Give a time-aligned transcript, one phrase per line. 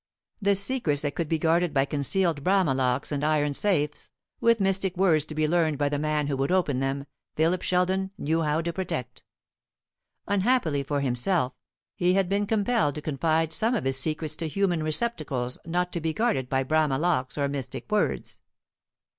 [0.41, 4.97] The secrets that could be guarded by concealed Bramah locks and iron safes, with mystic
[4.97, 8.61] words to be learned by the man who would open them, Philip Sheldon knew how
[8.61, 9.21] to protect.
[10.27, 11.53] Unhappily for himself,
[11.95, 16.01] he had been compelled to confide some of his secrets to human receptacles not to
[16.01, 18.41] be guarded by Bramah locks or mystic words.